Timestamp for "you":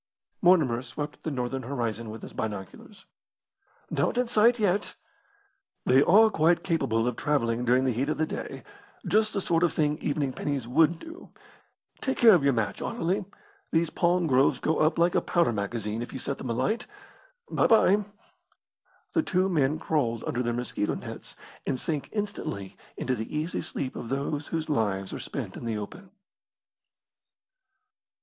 16.13-16.17